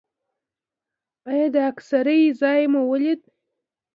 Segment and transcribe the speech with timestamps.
[1.29, 3.21] ایا د اکسرې ځای مو ولید؟